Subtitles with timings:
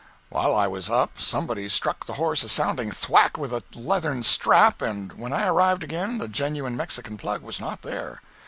[0.29, 4.81] While I was up, somebody struck the horse a sounding thwack with a leathern strap,
[4.81, 8.23] and when I arrived again the Genuine Mexican Plug was not there.